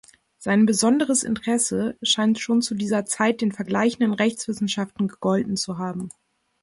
Sein 0.39 0.65
besonderes 0.65 1.21
Interesse 1.21 1.95
scheint 2.01 2.39
schon 2.39 2.63
zu 2.63 2.73
dieser 2.73 3.05
Zeit 3.05 3.39
den 3.39 3.51
vergleichenden 3.51 4.15
Rechtswissenschaften 4.15 5.07
gegolten 5.07 5.57
zu 5.57 5.77
haben. 5.77 6.09